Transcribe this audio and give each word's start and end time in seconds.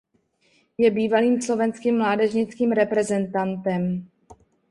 Je 0.77 0.91
bývalým 0.91 1.41
slovenským 1.41 1.97
mládežnickým 1.97 2.71
reprezentantem. 2.71 4.09